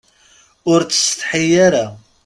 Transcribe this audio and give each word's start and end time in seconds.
Ur 0.71 0.79
ttsetḥi 0.83 1.43
ara. 1.65 1.85